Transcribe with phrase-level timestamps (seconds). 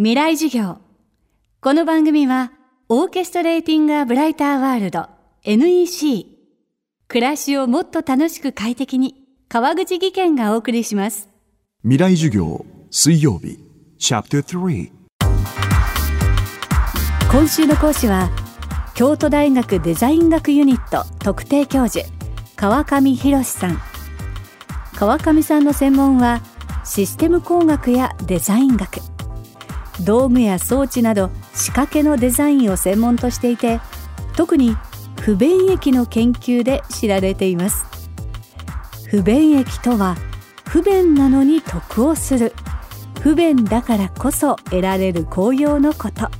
[0.00, 0.78] 未来授業。
[1.60, 2.52] この番組は
[2.88, 5.08] オーケストレーティング・ア・ブライター・ワールド
[5.42, 6.24] NEC
[7.08, 9.16] 暮らしをもっと楽しく快適に
[9.48, 11.28] 川口義賢がお送りします。
[11.82, 13.58] 未来授業水曜日。
[13.98, 14.92] チャプター3
[17.32, 18.30] 今週の講師は
[18.94, 22.06] 京都大学デザイン学ユニット特定教授
[22.54, 23.80] 川上博さん。
[24.94, 26.40] 川上さんの専門は
[26.84, 29.00] システム工学やデザイン学
[30.04, 33.80] 道具や装置など仕掛けのデザインを専門としていて
[34.36, 34.76] 特に
[35.20, 37.86] 不便益の研究で知られています。
[39.10, 40.16] 不便益とは
[40.66, 42.54] 不便なのに得をする。
[43.20, 46.30] 不便だからこそ得られる効用のこと。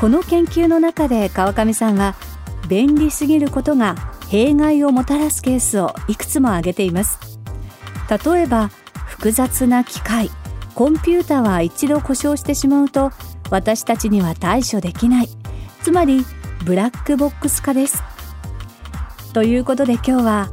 [0.00, 2.14] この研究の中で川上さんは
[2.68, 3.96] 便利すぎることが
[4.28, 7.18] 弊害をもたらすケースをいくつも挙げています。
[8.24, 8.70] 例えば
[9.06, 10.30] 複雑な機械。
[10.80, 13.10] コンピュータは一度故障してしまうと
[13.50, 15.28] 私たちには対処できない。
[15.82, 16.24] つまり
[16.64, 18.02] ブラックボックス化です。
[19.34, 20.50] ということで今日は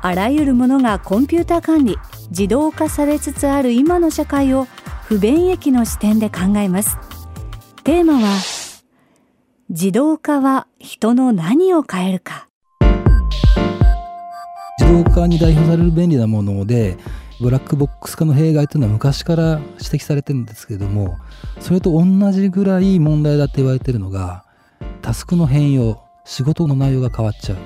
[0.00, 1.96] あらゆるものがコンピュータ管理
[2.30, 4.68] 自動化されつつある今の社会を
[5.06, 6.96] 不便益の視点で考えます。
[7.82, 8.28] テーマは
[9.70, 12.46] 自動化は人の何を変えるか。
[14.78, 16.96] 自動化に代表される便利なもので
[17.40, 21.18] ブラックボックス化の弊害というのは昔から指摘されてるんですけれども
[21.60, 24.44] それと同じぐらい問題だって言われてるのが
[25.02, 27.58] タスクの変容仕事の内容が変わっちゃう。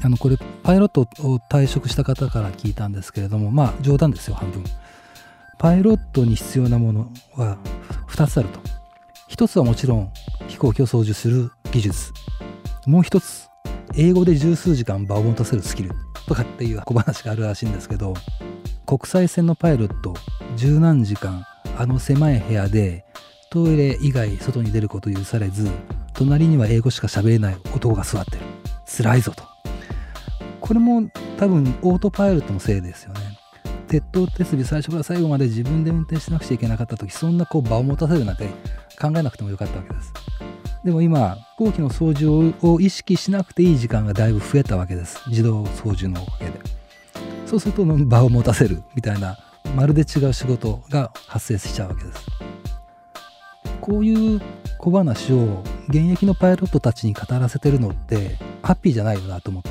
[0.00, 4.62] あのこれパイロットを退職した方から聞いたんですけれどもまあ冗談ですよ半分。
[5.58, 7.58] パイロットに必要なものは
[8.08, 8.60] 2つあると。
[9.30, 10.12] 1つはもちろん
[10.48, 12.12] 飛行機を操縦する技術。
[12.86, 13.48] もう1つ
[13.96, 15.90] 英語で十数時間場を持たせるスキル。
[16.28, 18.14] とかっていう小話があるらしいんですけど
[18.86, 20.14] 国際線のパイロット
[20.56, 21.44] 十何時間
[21.76, 23.04] あの狭い部屋で
[23.50, 25.68] トイレ以外外に出ること許されず
[26.18, 28.38] 隣には英語しか喋れない男が座ってる。
[28.84, 29.44] 辛いぞと。
[30.60, 33.20] これも多分オートパイロットのせいですよね。
[33.86, 38.48] 鉄塔鉄尾最初から最後まで自分で運転しなくちゃいけなかった時そんなこう場を持たせるなんて
[39.00, 40.12] 考えなくてもよかったわけです。
[40.84, 45.22] でも今飛行機の操縦を意識しなくていい時間がだいぶ増えたわけです。
[45.28, 46.60] 自動操縦のおかげで。
[47.46, 49.38] そうすると場を持たせるみたいな
[49.74, 52.26] まるで違う仕事が発生しちゃうわけです。
[53.80, 54.40] こういう
[54.78, 59.70] 小話を現役のパイロットたちに語らせてるのってハッピーじゃないよなと思って。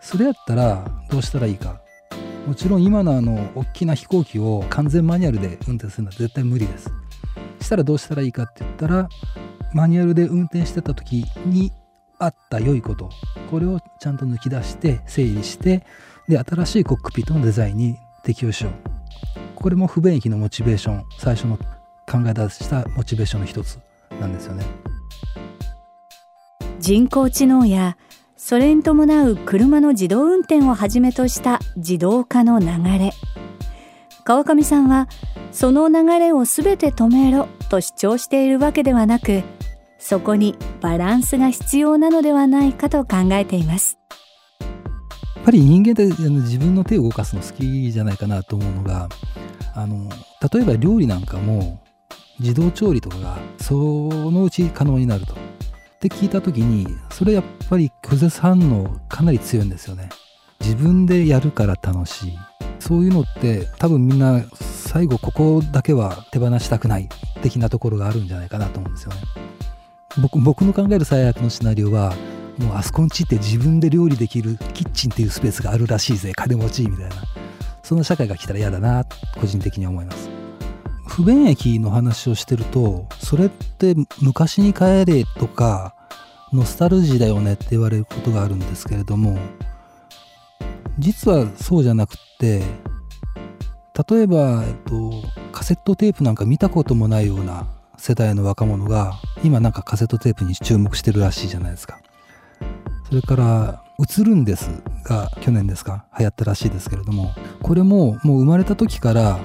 [0.00, 1.80] それやったらどうしたらいいか。
[2.46, 6.90] もちろん今のあの大きな飛行機を完全マニュアルで運転するのは絶対無理です。
[7.60, 9.08] したらどうしたらいいかって言ったら
[9.74, 11.72] マニュアルで運転してた時に
[12.20, 13.10] あった良いこと。
[13.50, 15.84] これをちゃんと抜き出して整理して
[16.28, 18.72] で新しいコックピットのデザインに適用しよう。
[19.56, 21.04] これも不便益のモチベーション。
[21.18, 21.58] 最初の
[22.06, 23.80] 考え出したモチベーションの一つ
[24.20, 24.64] なんですよね。
[26.78, 27.96] 人工知能や
[28.36, 32.66] それに伴う車の自動運転をはじめとした自動化の流
[32.98, 33.12] れ。
[34.22, 35.08] 川上さんは
[35.50, 39.42] その流れを全て止めろと主張しているわけではなく
[40.06, 43.98] そこにバランスが必要なのではないかと考えています。
[44.60, 44.66] や
[45.40, 49.08] っぱり人間って自分の手を動かすの好きじゃないかなと思うのが
[49.74, 50.10] あの
[50.52, 51.82] 例えば料理なんかも
[52.38, 55.32] 自動調理とかがそのうち可能になると。
[55.32, 55.36] っ
[56.00, 60.10] て聞いた時にそれやっぱり拒絶反応かなり強いんですよね。
[60.60, 62.38] 自分でやるから楽しい。
[62.78, 67.08] そういうのって多分みんな最後ここだけは手放したくない
[67.40, 69.20] 的なところがあるんじゃないかなと思うんですよね。
[70.20, 72.14] 僕僕の考える最悪のシナリオは
[72.58, 77.16] もうあそこんちって自分で料理できるキッチンっていうスペースがあるらしいぜ金持ちみたいな。
[77.82, 79.04] そんな社会が来たら嫌だな
[79.38, 80.30] 個人的に思います。
[81.06, 85.94] 不便益の話をしてるとそれって昔に帰れとか
[86.52, 89.38] ノスタルジーだよねって言われることがあるんですけれども
[90.98, 92.62] 実はそうじゃなくって
[94.08, 95.12] 例えば、えっと、
[95.52, 97.66] カセットテープなんか見たこともないような
[98.06, 102.00] 世代の若者が今なんかカセットテープに注目してるらしいじゃないですか。
[103.08, 104.68] それから「映るんです」
[105.08, 109.38] が去年ですか流行ったらしいですけれどもこれももう生まれた時から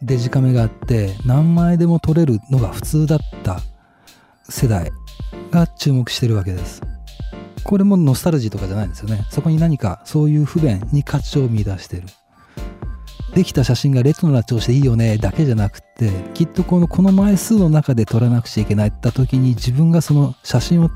[0.00, 3.60] デジカメがあって何枚でも撮れるのが普通だった
[4.48, 4.90] 世代
[5.50, 6.80] が注目してるわけです。
[7.64, 9.26] これもノスタルジーとかじゃないんですよね。
[9.28, 12.04] そこに何かそういう不便に価値を見出してる。
[13.34, 20.90] できた写真がレトロな調子でいいよねだけじゃなくてきっとこのこの枚数の中で撮らなくちゃいけないって時に自分がその写真を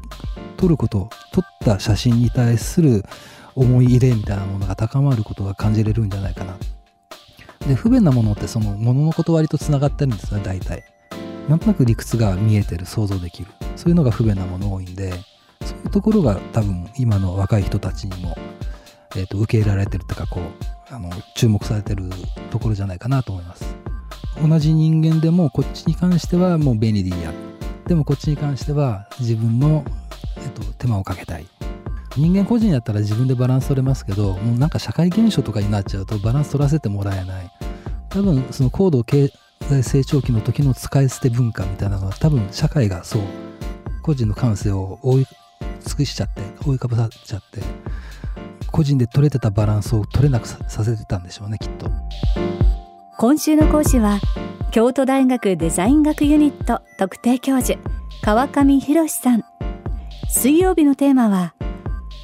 [0.56, 3.04] 撮ること撮った写真に対する
[3.54, 6.56] 思い入れみたいなものが高まることが感じれるんじゃないかな。
[7.68, 10.84] で不便なものってそのものの断りとつながってるんですね大体。
[11.48, 13.48] なんとなく理屈が見えてる想像できる。
[13.76, 15.12] そういうのが不便なもの多いんで
[15.64, 18.36] そういうところが多分今の若い人たちにも、
[19.16, 22.04] えー、と受け入れられてるっていうかこうあの注目されてる
[22.50, 23.76] ところじゃないかなと思います。
[24.42, 27.32] 同じ人間でもこっちに関してはもう便利でいいや
[27.86, 29.84] でもこっちに関しては自分の、
[30.38, 31.46] えっと、手間をかけたい。
[32.16, 37.50] 人間個人やったら自分でバランス取れますけどもうなんか社会現象とかになっちゃうとバランス取らせてもらえない。
[38.08, 39.32] 多分その高度経
[39.68, 43.22] 済成長期の時の使い捨て文化みたいなのは多分社会がそう
[44.02, 45.26] 個人の感性を覆い
[45.84, 47.60] 尽くしちゃって覆いかぶさっちゃって
[48.74, 51.86] 個人で取れてたバランスを取れなくさせてたんでしょうねきっと。
[53.16, 54.18] 今週の講師は
[54.72, 57.78] 京都大学デザイン学ユニット特定教授
[58.22, 59.44] 川上博さん。
[60.28, 61.54] 水曜日のテーマは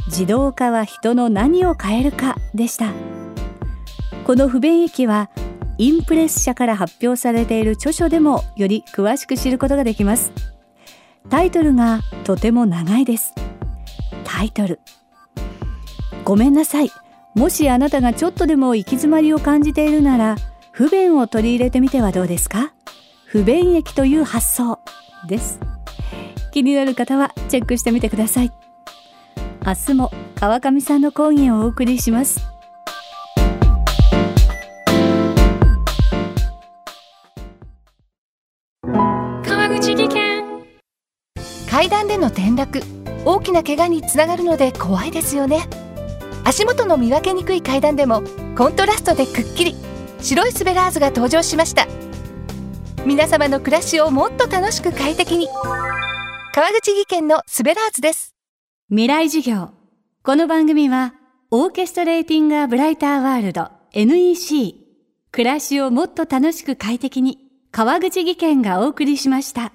[0.07, 2.93] 自動化は人の何を変えるかでした。
[4.27, 5.31] この不便益は
[5.79, 10.33] インプレス社から発表されている著書でもより詳しく知ることができます。
[11.29, 13.35] タイトルがとても長いです。
[14.25, 14.81] タイトル。
[16.31, 16.93] ごめんなさい。
[17.35, 20.37] もしあなたがちょっとでも行き詰まりを感じているなら
[20.71, 22.73] 不便を取り入れてみてはどうですか？
[23.25, 24.79] 不便益という発想
[25.27, 25.59] です。
[26.53, 28.53] 気になる方はチェックしてみてください。
[29.67, 32.41] 明日も川上さんの講義をお送りします。
[38.85, 40.45] 川口技研。
[41.69, 42.81] 階段での転落
[43.25, 45.69] 大きな怪我につながるので怖いですよね
[46.51, 48.25] 足元の見分けにくい階段でも
[48.57, 49.77] コントラストでくっきり
[50.21, 51.87] 白いスベラーズが登場しました。
[53.07, 55.47] 皆様の暮らしをもっと楽しく快適に。
[56.53, 58.35] 川口技研のスベラーズです。
[58.89, 59.71] 未来授業。
[60.25, 61.15] この番組は
[61.53, 64.75] オーケストレーティングアブライターワールド NEC
[65.31, 67.39] 暮らしをもっと楽しく快適に
[67.71, 69.73] 川口技研がお送りしました。